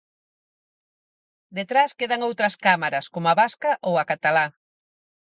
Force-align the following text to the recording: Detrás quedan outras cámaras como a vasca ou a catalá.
Detrás 1.57 1.91
quedan 1.99 2.25
outras 2.27 2.53
cámaras 2.65 3.05
como 3.13 3.27
a 3.29 3.37
vasca 3.41 3.71
ou 3.87 3.93
a 3.97 4.07
catalá. 4.11 4.45